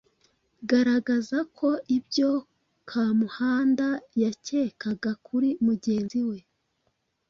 Garagaza 0.69 1.39
ko 1.57 1.69
ibyo 1.97 2.29
Kamuhanda 2.89 3.87
yakekaga 4.23 5.11
kuri 5.25 5.49
mugenzi 5.65 6.19
we 6.29 6.37